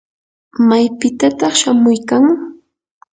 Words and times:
¿maypitataq 0.67 1.53
shamuykan? 1.61 2.23